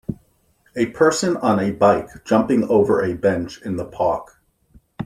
[0.75, 4.41] A person on a bike jumping over a bench in the park.